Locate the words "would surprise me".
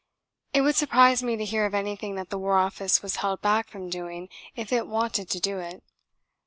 0.61-1.35